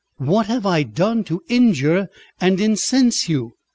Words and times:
"What 0.17 0.47
have 0.47 0.65
I 0.65 0.81
done 0.81 1.23
to 1.25 1.43
injure 1.47 2.09
and 2.39 2.59
incense 2.59 3.29
you?" 3.29 3.53